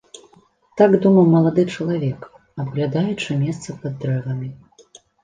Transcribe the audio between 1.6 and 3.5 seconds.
чалавек, абглядаючы